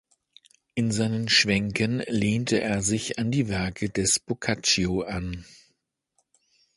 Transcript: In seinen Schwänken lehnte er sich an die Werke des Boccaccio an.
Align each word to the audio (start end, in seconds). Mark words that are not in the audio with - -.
In 0.73 0.89
seinen 0.91 1.29
Schwänken 1.29 1.99
lehnte 2.07 2.59
er 2.59 2.81
sich 2.81 3.19
an 3.19 3.29
die 3.29 3.49
Werke 3.49 3.91
des 3.91 4.17
Boccaccio 4.19 5.03
an. 5.03 5.45